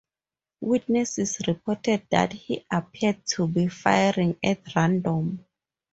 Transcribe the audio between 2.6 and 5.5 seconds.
appeared to be firing at random.